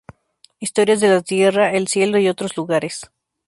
[0.59, 3.01] Historias de la tierra, el cielo y otros lugares.